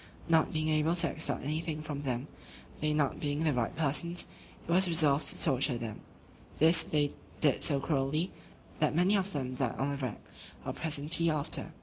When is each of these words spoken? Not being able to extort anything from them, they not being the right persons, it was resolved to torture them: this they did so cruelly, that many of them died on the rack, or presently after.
Not 0.27 0.51
being 0.51 0.69
able 0.69 0.95
to 0.95 1.09
extort 1.11 1.43
anything 1.43 1.83
from 1.83 2.01
them, 2.01 2.27
they 2.79 2.91
not 2.91 3.19
being 3.19 3.43
the 3.43 3.53
right 3.53 3.75
persons, 3.75 4.25
it 4.67 4.71
was 4.71 4.87
resolved 4.87 5.27
to 5.27 5.39
torture 5.43 5.77
them: 5.77 6.01
this 6.57 6.81
they 6.81 7.11
did 7.39 7.61
so 7.61 7.79
cruelly, 7.79 8.31
that 8.79 8.95
many 8.95 9.15
of 9.15 9.31
them 9.31 9.53
died 9.53 9.75
on 9.75 9.91
the 9.91 9.97
rack, 9.97 10.21
or 10.65 10.73
presently 10.73 11.29
after. 11.29 11.71